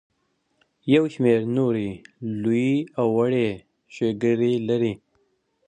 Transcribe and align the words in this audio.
یو 0.93 1.03
شمیر 1.13 1.39
نورې 1.55 1.89
لویې 2.41 2.75
او 2.99 3.07
وړې 3.17 3.47
ښیګړې 3.93 4.53
لري. 4.67 4.93